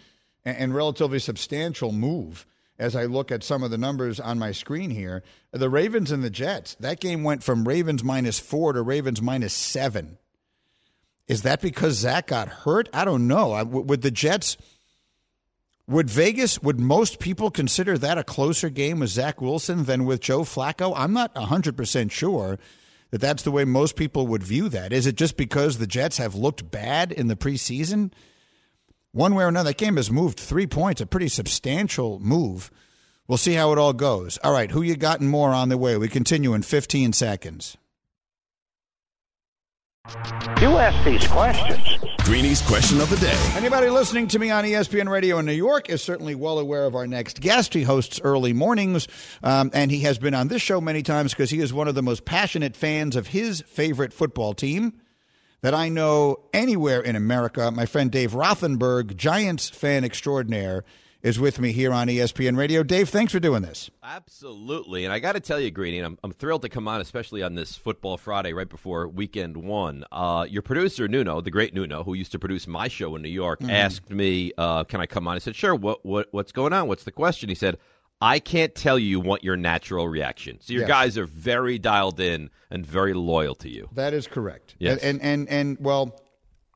[0.45, 2.47] and, and relatively substantial move
[2.79, 5.23] as I look at some of the numbers on my screen here.
[5.53, 6.77] The Ravens and the Jets.
[6.81, 10.19] That game went from Ravens minus four to Ravens minus seven.
[11.27, 12.89] Is that because Zach got hurt?
[12.93, 13.53] I don't know.
[13.53, 14.57] I, would the Jets,
[15.89, 20.21] would Vegas, would most people consider that a closer game with Zach Wilson than with
[20.21, 20.93] Joe Flacco?
[20.97, 22.59] I'm not 100% sure
[23.11, 24.93] that that's the way most people would view that.
[24.93, 28.13] Is it just because the Jets have looked bad in the preseason?
[29.13, 32.71] One way or another, that game has moved three points, a pretty substantial move.
[33.29, 34.39] We'll see how it all goes.
[34.39, 35.97] All right, who you got more on the way?
[35.97, 37.77] We continue in 15 seconds.
[40.61, 41.99] You ask these questions.
[42.19, 43.37] Greeny's question of the day.
[43.55, 46.95] Anybody listening to me on ESPN Radio in New York is certainly well aware of
[46.95, 47.75] our next guest.
[47.75, 49.09] He hosts early mornings,
[49.43, 51.95] um, and he has been on this show many times because he is one of
[51.95, 54.93] the most passionate fans of his favorite football team
[55.63, 57.71] that I know anywhere in America.
[57.71, 60.85] My friend Dave Rothenberg, Giants fan extraordinaire,
[61.23, 62.83] is with me here on ESPN Radio.
[62.83, 63.91] Dave, thanks for doing this.
[64.03, 65.05] Absolutely.
[65.05, 67.55] And I got to tell you, Greeny, I'm, I'm thrilled to come on, especially on
[67.55, 70.05] this Football Friday right before weekend one.
[70.13, 73.29] Uh, your producer, Nuno, the great Nuno, who used to produce my show in New
[73.29, 73.71] York, Mhm.
[73.71, 75.37] asked me, uh, Can I come on?
[75.37, 75.75] I said, Sure.
[75.75, 76.87] What, what What's going on?
[76.89, 77.49] What's the question?
[77.49, 77.79] He said,
[78.21, 80.59] I can't tell you what your natural reaction.
[80.61, 80.89] So your Yes.
[80.89, 83.89] guys are very dialed in and very loyal to you.
[83.93, 84.75] That is correct.
[84.79, 85.03] Yes.
[85.03, 86.19] And and and well,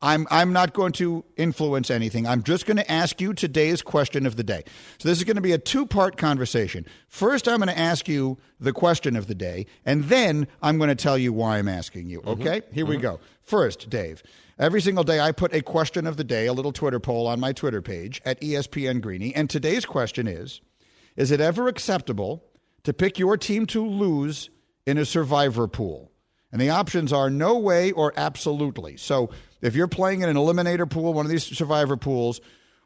[0.03, 2.27] I'm I'm not going to influence anything.
[2.27, 4.65] I'm just going to ask you today's question of the day.
[4.99, 6.87] So this is going to be a two-part conversation.
[7.09, 10.89] First, I'm going to ask you the question of the day, and then I'm going
[10.89, 12.23] to tell you why I'm asking you.
[12.23, 12.41] Mm-hmm.
[12.41, 12.63] Okay?
[12.73, 13.03] Here we mm-hmm.
[13.03, 13.21] go.
[13.43, 14.23] First, Dave.
[14.59, 17.41] Every single day, I put a question of the day, a little Twitter poll on
[17.41, 20.61] my Twitter page at ESPN Greeny, and today's question is:
[21.17, 22.45] Is it ever acceptable
[22.85, 24.49] to pick your team to lose
[24.87, 26.11] in a survivor pool?
[26.53, 28.97] And the options are no way or absolutely.
[28.97, 29.31] So
[29.63, 32.41] if you're playing in an eliminator pool, one of these survivor pools,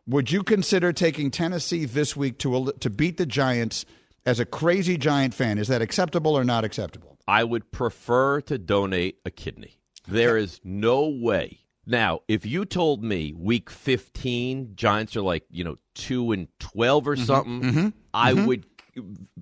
[0.06, 3.84] would you consider taking Tennessee this week to to beat the Giants
[4.26, 5.58] as a crazy Giant fan?
[5.58, 7.18] Is that acceptable or not acceptable?
[7.26, 9.80] I would prefer to donate a kidney.
[10.06, 11.60] There is no way.
[11.86, 17.08] Now, if you told me week 15 Giants are like, you know, 2 and 12
[17.08, 18.46] or Mhm, something, mhm, I mhm.
[18.46, 18.66] would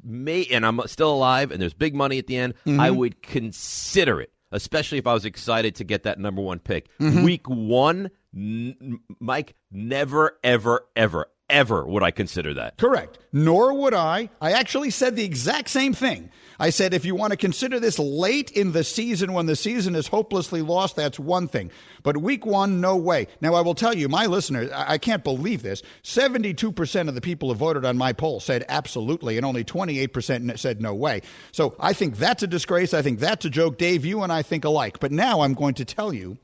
[0.02, 2.54] may and I'm still alive and there's big money at the end.
[2.66, 6.88] I would consider it, especially if I was excited to get that number one pick.
[6.98, 7.24] Mhm.
[7.24, 12.78] Week one, n- Mike, never, ever, ever, ever would I consider that.
[12.78, 13.18] Correct.
[13.32, 14.30] Nor would I.
[14.40, 16.30] I actually said the exact same thing.
[16.58, 19.94] I said if you want to consider this late in the season when the season
[19.94, 21.70] is hopelessly lost, that's one thing.
[22.02, 23.26] But week one, no way.
[23.40, 25.82] Now, I will tell you, my listeners, I I can't believe this.
[26.02, 30.82] 72% of the people who voted on my poll said absolutely, and only 28% said
[30.82, 31.22] no way.
[31.50, 32.92] So I think that's a disgrace.
[32.92, 33.78] I think that's a joke.
[33.78, 35.00] Dave, you and I think alike.
[35.00, 36.36] But now I'm going to tell you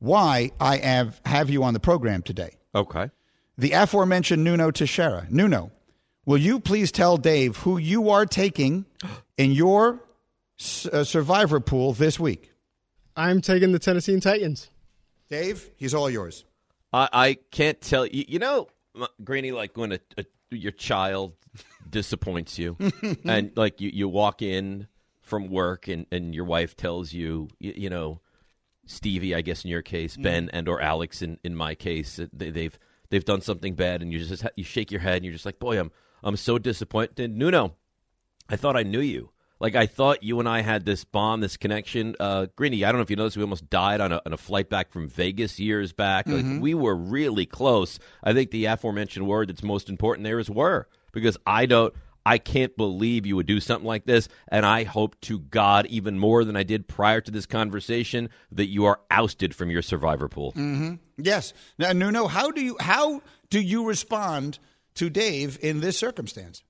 [0.00, 3.10] why I have, have you on the program today Okay.
[3.60, 5.26] The aforementioned Nuno Teixeira.
[5.28, 5.70] Nuno,
[6.24, 8.86] will you please tell Dave who you are taking
[9.36, 10.00] in your
[10.90, 12.52] uh, survivor pool this week?
[13.14, 14.70] I'm taking the Tennessee Titans.
[15.28, 16.44] Dave, he's all yours.
[16.92, 18.24] I, I can't tell you.
[18.26, 21.34] You know, M- Greeny, like when a, a, your child
[21.88, 22.76] disappoints you,
[23.24, 24.88] and like you, you walk in
[25.20, 28.20] from work, and, and your wife tells you, you, you know,
[28.86, 32.50] Stevie, I guess in your case, Ben, and or Alex in, in my case, they,
[32.50, 32.76] they've
[33.10, 35.58] they've done something bad, and you just you shake your head, and you're just like,
[35.58, 35.90] boy, I'm
[36.22, 37.34] I'm so disappointed.
[37.36, 37.74] Nuno,
[38.48, 39.30] I thought I knew you.
[39.58, 42.16] Like I thought you and I had this bond, this connection.
[42.18, 44.38] Uh, Greeny, I don't know if you noticed, we almost died on a, on a
[44.38, 46.26] flight back from Vegas years back.
[46.26, 46.60] Like, Mhm.
[46.62, 47.98] we were really close.
[48.24, 51.92] I think the aforementioned word that's most important there is "were" because I don't,
[52.24, 56.18] I can't believe you would do something like this, and I hope to God even
[56.18, 60.28] more than I did prior to this conversation that you are ousted from your survivor
[60.28, 60.52] pool.
[60.52, 60.94] Mm-hmm.
[61.18, 61.52] Yes.
[61.78, 64.58] Now, Nuno, how do you how do you respond
[64.94, 66.62] to Dave in this circumstance?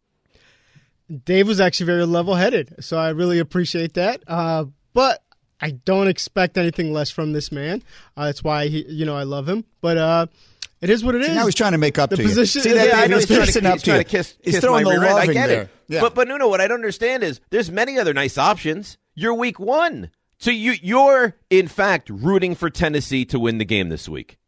[1.25, 4.23] Dave was actually very level headed, so I really appreciate that.
[4.29, 5.23] Uh, but
[5.61, 7.83] I don't expect anything less from this man.
[8.17, 9.65] Uh, that's why he, you know, I love him.
[9.81, 10.27] But uh,
[10.81, 11.29] it is what it is.
[11.29, 12.29] See, now he's trying to make up the to you.
[12.29, 12.63] position.
[12.63, 13.11] See that, yeah, Dave?
[13.11, 13.99] He's he's trying fixing to- up he's to you.
[13.99, 15.19] to kiss, He's kiss throwing my the end.
[15.19, 15.63] I get there.
[15.63, 15.69] it.
[15.89, 16.01] Yeah.
[16.01, 18.97] But but Nuno, what I don't understand is there's many other nice options.
[19.15, 23.89] You're week one, so you you're in fact rooting for Tennessee to win the game
[23.91, 24.39] this week.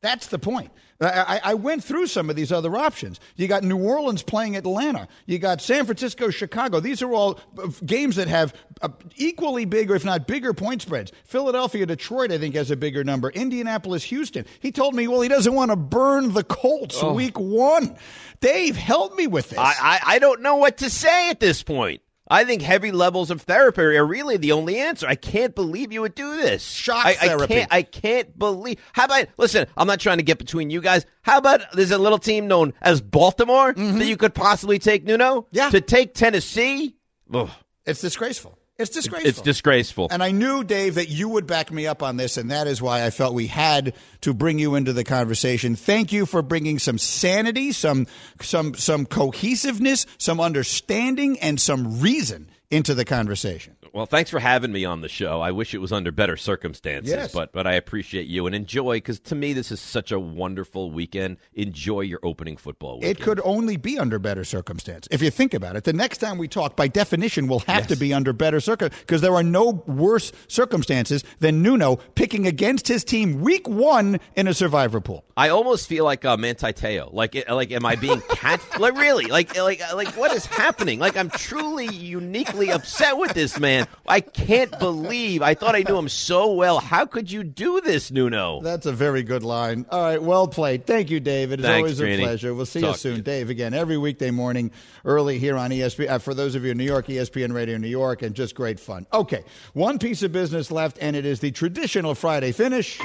[0.00, 0.70] That's the point.
[1.00, 3.20] I, I went through some of these other options.
[3.36, 5.06] You got New Orleans playing Atlanta.
[5.26, 6.80] You got San Francisco, Chicago.
[6.80, 10.82] These are all uh, games that have uh, equally big, or if not bigger, point
[10.82, 11.12] spreads.
[11.24, 13.30] Philadelphia, Detroit, I think, has a bigger number.
[13.30, 14.44] Indianapolis, Houston.
[14.58, 17.12] He told me, well, he doesn't want to burn the Colts Oh.
[17.12, 17.96] week one.
[18.40, 19.58] Dave, help me with this.
[19.58, 22.02] I, I I don't know what to say at this point.
[22.30, 25.06] I think heavy levels of therapy are really the only answer.
[25.06, 26.62] I can't believe you would do this.
[26.62, 27.42] Shock I, therapy.
[27.42, 27.72] I can't.
[27.72, 28.78] I can't believe.
[28.92, 29.66] How about listen?
[29.76, 31.06] I'm not trying to get between you guys.
[31.22, 35.42] How about there's a little team known as Baltimore that you could possibly take Nuno?
[35.42, 35.56] Mm-hmm.
[35.56, 35.70] Yeah.
[35.70, 36.96] To take Tennessee.
[37.32, 37.50] Ugh.
[37.86, 38.58] It's disgraceful.
[38.78, 39.28] It's disgraceful.
[39.28, 40.08] It's disgraceful.
[40.10, 42.80] And I knew, Dave, that you would back me up on this, and that is
[42.80, 45.74] why I felt we had to bring you into the conversation.
[45.74, 48.06] Thank you for bringing some sanity, some
[48.40, 53.74] some some cohesiveness, some understanding, and some reason into the conversation.
[53.98, 55.40] Well, thanks for having me on the show.
[55.40, 57.32] I wish it was under better circumstances, Yes.
[57.32, 60.92] but but I appreciate you and enjoy because to me this is such a wonderful
[60.92, 61.38] weekend.
[61.54, 63.18] Enjoy your opening football weekend.
[63.18, 66.38] It could only be under better circumstances If you think about it, the next time
[66.38, 69.82] we talk, by definition, will have to be under better circumstances because there are no
[69.88, 75.24] worse circumstances than Nuno picking against his team week one in a survivor pool.
[75.36, 77.12] I almost feel like uh, Manti Te'o.
[77.12, 78.60] Like, like, am I being cat?
[78.78, 79.24] like, really?
[79.26, 81.00] Like, like, like, what is happening?
[81.00, 83.87] Like, I'm truly uniquely upset with this man.
[84.08, 85.42] I can't believe.
[85.42, 86.80] I thought I knew him so well.
[86.80, 88.60] How could you do this, Nuno?
[88.62, 89.84] That's a very good line.
[89.90, 90.86] All right, well played.
[90.86, 91.60] Thank you, David.
[91.60, 92.22] It's Thanks, always a Greeny.
[92.22, 92.54] pleasure.
[92.54, 93.22] We'll see Talk you soon, you.
[93.22, 93.50] Dave.
[93.50, 94.70] Again, every weekday morning,
[95.04, 96.08] early here on ESPN.
[96.08, 98.80] Uh, for those of you in New York, ESPN Radio New York, and just great
[98.80, 99.06] fun.
[99.12, 102.98] Okay, one piece of business left, and it is the traditional Friday finish.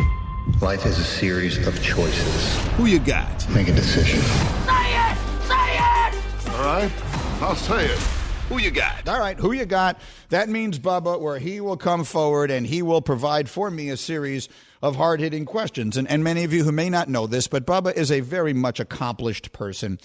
[0.62, 2.58] Life is a series of choices.
[2.76, 3.50] Who you got?
[3.50, 4.19] Make a decision.
[4.22, 5.17] Say it!
[5.48, 6.50] Say it!
[6.56, 6.91] All right,
[7.41, 8.00] I'll say it.
[8.54, 9.10] Who you got?
[9.10, 10.00] All right, who you got?
[10.30, 13.98] That means Bubba, where he will come forward and he will provide for me a
[13.98, 14.48] series
[14.84, 15.98] of hard hitting questions.
[15.98, 18.54] And, and many of you who may not know this, but Bubba is a very
[18.54, 20.00] much accomplished person.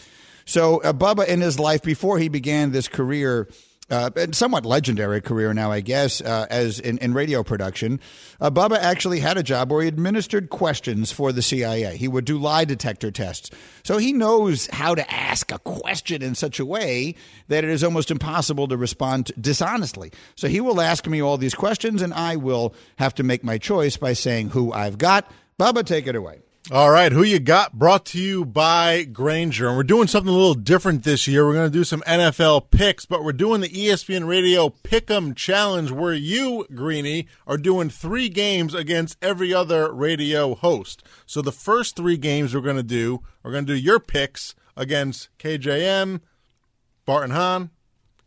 [0.46, 3.48] So, uh, Bubba, in his life, before he began this career,
[3.90, 8.00] uh, somewhat legendary career now, I guess, uh, as in, in radio production.
[8.40, 11.96] Uh, Bubba actually had a job where he administered questions for the CIA.
[11.96, 13.50] He would do lie detector tests.
[13.82, 17.14] So he knows how to ask a question in such a way
[17.48, 20.12] that it is almost impossible to respond dishonestly.
[20.36, 23.58] So he will ask me all these questions, and I will have to make my
[23.58, 25.30] choice by saying who I've got.
[25.58, 26.40] Bubba, take it away.
[26.70, 27.72] All right, who you got?
[27.72, 31.46] Brought to you by Grainger, and we're doing something a little different this year.
[31.46, 35.90] We're going to do some NFL picks, but we're doing the ESPN Radio Pick'em Challenge,
[35.90, 41.02] where you, Greeny, are doing three games against every other radio host.
[41.24, 44.54] So the first three games we're going to do, we're going to do your picks
[44.76, 46.20] against KJM,
[47.06, 47.70] Bart and Hahn,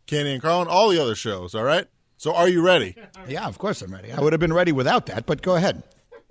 [0.06, 1.54] Canty and Carlin, all the other shows.
[1.54, 1.86] All right.
[2.16, 2.96] So are you ready?
[3.28, 4.10] Yeah, of course I'm ready.
[4.10, 5.84] I would have been ready without that, but go ahead.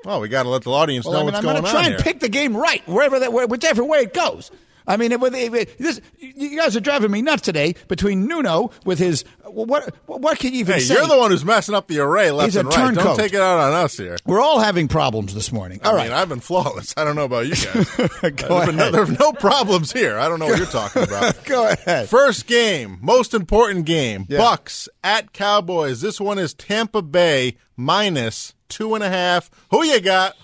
[0.05, 1.63] Well, we got to let the audience Well, know I mean, what's I'm going going
[1.63, 1.95] to on try here.
[1.95, 4.51] and pick the game right wherever that, whichever way it goes.
[4.87, 7.75] I mean, it, it, it, this, you guys are driving me nuts today.
[7.87, 10.93] Between Nuno with his what what can you even hey, say?
[10.95, 12.95] you're the one who's messing up the array left He's and right.
[12.95, 14.17] Don't take it out on us here.
[14.25, 15.81] We're all having problems this morning.
[15.83, 16.93] All I right, mean, I've been flawless.
[16.97, 17.95] I don't know about you guys.
[18.21, 20.17] Been no, there are no problems here.
[20.17, 21.43] I don't know what you're talking about.
[21.45, 22.09] go ahead.
[22.09, 24.25] First game, most important game.
[24.29, 24.39] Yeah.
[24.39, 26.01] Bucks at Cowboys.
[26.01, 29.51] This one is Tampa Bay minus two and a half.
[29.69, 30.35] Who you got?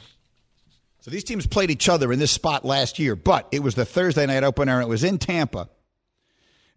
[0.99, 3.85] So these teams played each other in this spot last year, but it was the
[3.85, 5.69] Thursday night opener and it was in Tampa.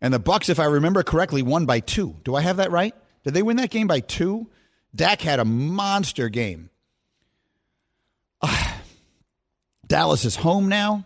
[0.01, 2.17] And the Bucks, if I remember correctly, won by two.
[2.25, 2.95] Do I have that right?
[3.25, 4.49] Did they win that game by two?
[4.95, 6.71] Dak had a monster game.
[9.87, 11.05] Dallas is home now.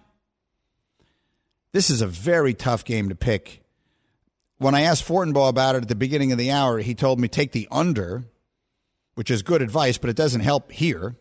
[1.73, 3.65] This is a very tough game to pick.
[4.59, 7.27] When I asked Fortenbaugh about it at the beginning of the hour, he told me
[7.27, 8.25] take the under,
[9.15, 11.17] which is good advice, but it doesn't help here.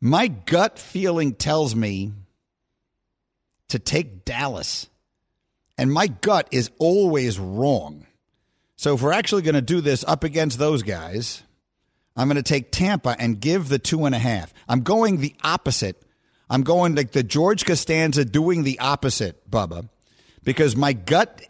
[0.00, 2.12] My gut feeling tells me
[3.68, 4.88] to take Dallas.
[5.76, 8.06] And my gut is always wrong.
[8.76, 11.42] So if we're actually going to do this up against those guys,
[12.16, 14.52] I'm going to take Tampa and give the two and a half.
[14.68, 16.00] I'm going the opposite.
[16.50, 19.88] I'm going like the George Costanza doing the opposite, Bubba,
[20.44, 21.42] because my gut,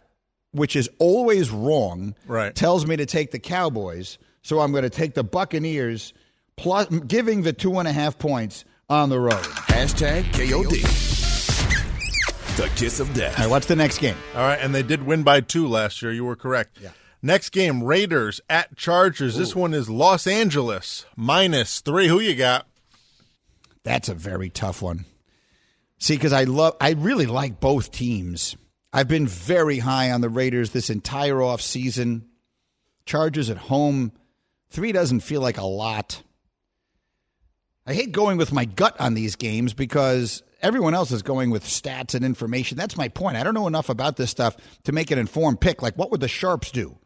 [0.52, 2.54] which is always wrong, Right.
[2.54, 4.16] tells me to take the Cowboys.
[4.44, 6.12] So I'm going to take the Buccaneers,
[6.56, 9.32] plus giving the two and a half points on the road.
[9.32, 10.82] Hashtag KOD.
[12.58, 13.38] The kiss of death.
[13.38, 14.16] All right, what's the next game?
[14.34, 16.12] All right, and they did win by two last year.
[16.12, 16.78] You were correct.
[16.80, 16.90] Yeah.
[17.22, 19.34] Next game, Raiders at Chargers.
[19.38, 22.06] This one is Los Angeles minus three.
[22.06, 22.66] Who you got?
[23.82, 25.06] That's a very tough one.
[25.98, 28.56] See, because I love, I really like both teams.
[28.92, 32.26] I've been very high on the Raiders this entire off season.
[33.06, 34.12] Chargers at home,
[34.74, 36.22] three doesn't feel like a lot.
[37.86, 41.64] I hate going with my gut on these games because everyone else is going with
[41.64, 42.76] stats and information.
[42.76, 43.36] That's my point.
[43.36, 45.80] I don't know enough about this stuff to make an informed pick.
[45.80, 46.98] Like, what would the sharps do?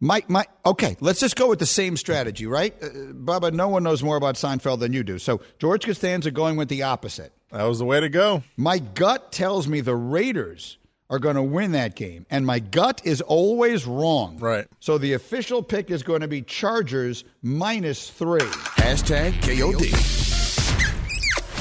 [0.00, 2.74] My, my, okay, let's just go with the same strategy, right?
[2.82, 5.18] Uh, Bubba, no one knows more about Seinfeld than you do.
[5.18, 7.32] So George Costanza going with the opposite.
[7.50, 8.42] That was the way to go.
[8.56, 10.78] My gut tells me the Raiders
[11.14, 14.36] are going to win that game, and my gut is always wrong.
[14.38, 14.66] Right.
[14.80, 18.40] So the official pick is going to be Chargers minus three.
[18.40, 19.92] Hashtag KOD.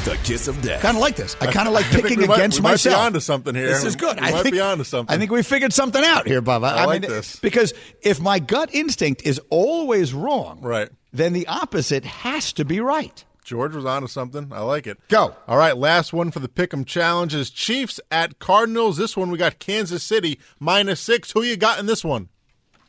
[0.06, 0.82] The kiss of death.
[0.82, 1.38] Kind of like this.
[1.40, 3.54] I kind of like I think picking we might- against we might be onto something
[3.56, 3.68] here.
[3.68, 4.20] This is good.
[4.20, 5.14] We I might think, be onto something.
[5.16, 6.70] I think we figured something out here, Bubba.
[6.74, 7.38] I like this.
[7.38, 10.90] because if my gut instinct is always wrong, Right.
[11.14, 13.24] then the opposite has to be right.
[13.54, 14.52] George was onto something.
[14.52, 14.98] I like it.
[15.10, 15.36] Go.
[15.48, 18.98] All right, last one for the Pick'em Challenge is Chiefs at Cardinals.
[18.98, 21.30] This one we got Kansas City minus six.
[21.34, 22.30] Who you got in this one?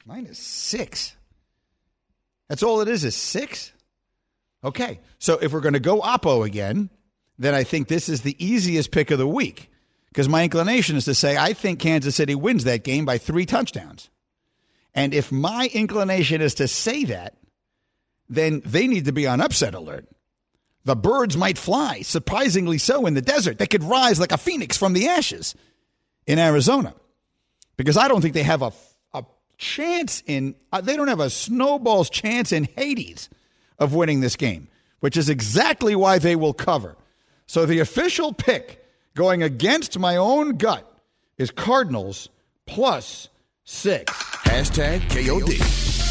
[0.06, 1.16] Minus six.
[2.48, 3.74] That's all it is, is six?
[4.64, 5.00] Okay.
[5.18, 6.88] So if we're going to go Oppo again,
[7.38, 9.68] then I think this is the easiest pick of the week
[10.08, 13.44] because my inclination is to say I think Kansas City wins that game by three
[13.44, 14.08] touchdowns.
[14.94, 17.36] And if my inclination is to say that,
[18.30, 20.08] then they need to be on upset alert.
[20.84, 23.58] The birds might fly, surprisingly so, in the desert.
[23.58, 25.54] They could rise like a phoenix from the ashes
[26.26, 26.94] in Arizona
[27.76, 28.72] because I don't think they have a,
[29.14, 29.24] a
[29.56, 33.30] chance in, uh, they don't have a snowball's chance in Hades
[33.78, 34.68] of winning this game,
[35.00, 36.96] which is exactly why they will cover.
[37.46, 40.90] So the official pick going against my own gut
[41.38, 42.28] is Cardinals
[42.66, 43.28] plus
[43.64, 44.12] six.
[44.12, 46.03] Hashtag KOD.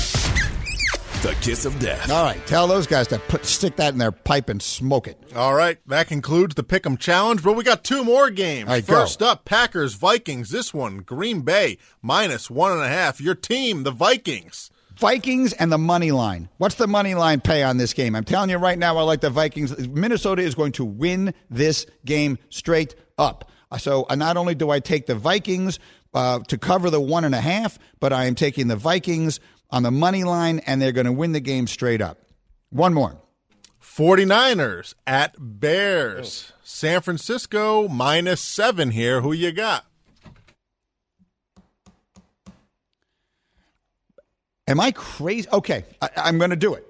[1.24, 2.12] The kiss of death.
[2.12, 5.18] All right, tell those guys to put stick that in their pipe and smoke it.
[5.34, 8.68] All right, that concludes the Pick'em Challenge, but we got two more games.
[8.68, 8.94] All right, go.
[8.94, 10.50] First up, Packers Vikings.
[10.50, 13.22] This one, Green Bay minus one and a half.
[13.22, 14.70] Your team, the Vikings.
[14.98, 16.50] Vikings and the money line.
[16.58, 18.18] What's the money line pay on this game?
[18.18, 19.88] I'm telling you right now, I like the Vikings.
[19.88, 23.50] Minnesota is going to win this game straight up.
[23.78, 25.80] So uh, not only do I take the Vikings
[26.14, 29.40] uh, to cover the one and a half, but I am taking the Vikings
[29.74, 32.20] on the money line, and they're going to win the game straight up.
[32.70, 33.18] One more.
[33.82, 36.54] 49ers at Bears.
[36.64, 39.22] San Francisco minus seven here.
[39.22, 39.86] Who you got?
[44.68, 45.50] Am I crazy?
[45.52, 46.88] Okay, I, I'm going to do it.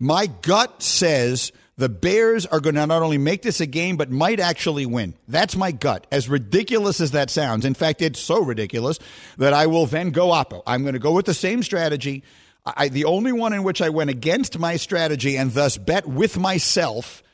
[0.00, 1.52] My gut says
[1.82, 5.14] the Bears are going to not only make this a game, but might actually win.
[5.26, 6.06] That's my gut.
[6.12, 9.00] As ridiculous as that sounds, in fact, it's so ridiculous
[9.36, 10.62] that I will then go oppo.
[10.64, 12.22] I'm going to go with the same strategy.
[12.64, 16.38] I, the only one in which I went against my strategy and thus bet with
[16.38, 17.24] myself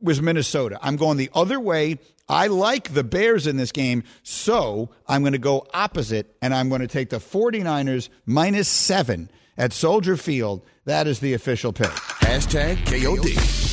[0.00, 0.80] was Minnesota.
[0.82, 2.00] I'm going the other way.
[2.28, 6.70] I like the Bears in this game, so I'm going to go opposite, and I'm
[6.70, 10.62] going to take the 49ers minus seven at Soldier Field.
[10.86, 11.86] That is the official pick.
[11.86, 13.65] Hashtag KOD.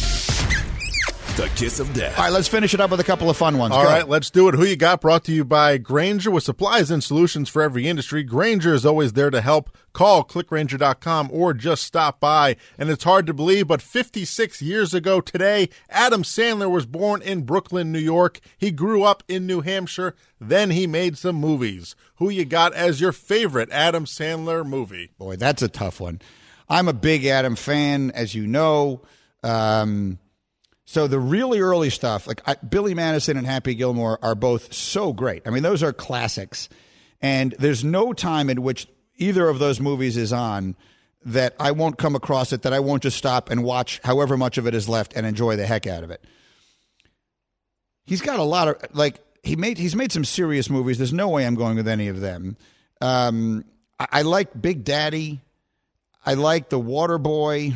[1.35, 2.15] The Kiss of Death.
[2.15, 3.73] All right, let's finish it up with a couple of fun ones.
[3.73, 3.89] All Go.
[3.89, 4.53] right, let's do it.
[4.53, 5.01] Who you got?
[5.01, 8.21] Brought to you by Grainger with supplies and solutions for every industry.
[8.21, 9.75] Grainger is always there to help.
[9.93, 12.55] Call clickgrainger.com or just stop by.
[12.77, 17.41] And it's hard to believe, but 56 years ago today, Adam Sandler was born in
[17.41, 18.39] Brooklyn, New York.
[18.55, 20.13] He grew up in New Hampshire.
[20.39, 21.95] Then he made some movies.
[22.17, 25.09] Who you got as your favorite Adam Sandler movie?
[25.17, 26.21] Boy, that's a tough one.
[26.69, 29.01] I'm a big Adam fan, as you know.
[29.43, 30.19] Um,
[30.85, 35.13] so the really early stuff, like I, Billy Madison and Happy Gilmore, are both so
[35.13, 35.47] great.
[35.47, 36.67] I mean, those are classics,
[37.21, 40.75] and there's no time in which either of those movies is on
[41.25, 42.63] that I won't come across it.
[42.63, 45.55] That I won't just stop and watch, however much of it is left, and enjoy
[45.55, 46.23] the heck out of it.
[48.05, 49.77] He's got a lot of like he made.
[49.77, 50.97] He's made some serious movies.
[50.97, 52.57] There's no way I'm going with any of them.
[52.99, 53.63] Um,
[53.97, 55.39] I, I like Big Daddy.
[56.25, 57.73] I like The Water Boy.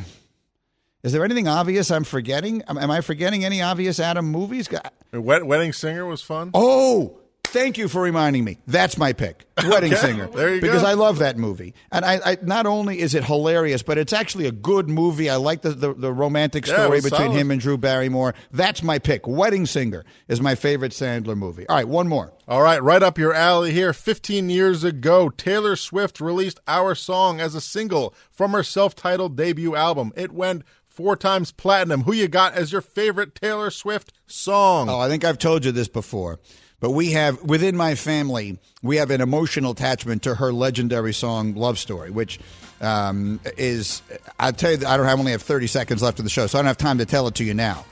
[1.07, 2.63] Is there anything obvious I'm forgetting?
[2.67, 4.67] Am, am I forgetting any obvious Adam movies?
[5.13, 6.51] Wed- Wedding Singer was fun.
[6.53, 8.57] Oh, thank you for reminding me.
[8.67, 9.45] That's my pick.
[9.69, 10.27] Wedding Okay, Singer.
[10.27, 10.87] there you because go.
[10.89, 11.73] I love that movie.
[11.93, 15.29] And I, I not only is it hilarious, but it's actually a good movie.
[15.29, 17.39] I like the, the, the romantic story was between solid.
[17.39, 18.35] him and Drew Barrymore.
[18.51, 19.25] That's my pick.
[19.25, 21.65] Wedding Singer is my favorite Sandler movie.
[21.69, 22.33] All right, one more.
[22.49, 23.93] All right, right up your alley here.
[23.93, 29.37] 15 years ago, Taylor Swift released Our Song as a single from her self titled
[29.37, 30.11] debut album.
[30.17, 30.63] It went
[30.97, 32.01] four times platinum.
[32.01, 34.89] Who you got as your favorite Taylor Swift song?
[34.89, 36.39] Oh, I think I've told you this before,
[36.79, 41.53] but we have within my family we have an emotional attachment to her legendary song
[41.53, 42.39] "Love Story," which
[42.81, 44.01] um, is
[44.39, 46.57] I'll tell you I don't have only have thirty seconds left of the show, so
[46.57, 47.85] I don't have time to tell it to you now.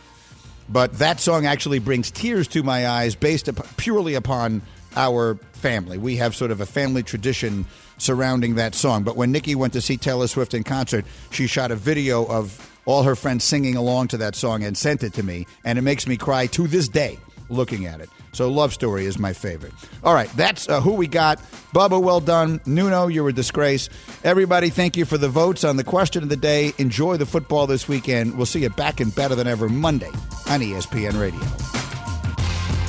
[0.67, 3.47] But that song actually brings tears to my eyes, based
[3.77, 4.63] purely upon
[4.95, 5.99] our family.
[5.99, 7.67] We have sort of a family tradition
[7.99, 9.03] surrounding that song.
[9.03, 12.74] But when Nikki went to see Taylor Swift in concert, she shot a video of
[12.85, 15.81] all her friends singing along to that song and sent it to me, and it
[15.81, 17.19] makes me cry to this day
[17.49, 18.09] looking at it.
[18.31, 19.73] So Love Story is my favorite.
[20.03, 21.39] All right, that's uh, who we got.
[21.73, 22.59] Bubba, well done.
[22.65, 23.89] Nuno, you're a disgrace.
[24.23, 26.73] Everybody, thank you for the votes on the question of the day.
[26.77, 28.35] Enjoy the football this weekend.
[28.35, 30.11] We'll see you back and better than ever Monday
[30.49, 31.84] on ESPN Radio.